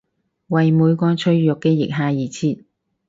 [0.47, 2.63] 為每個脆弱嘅腋下而設！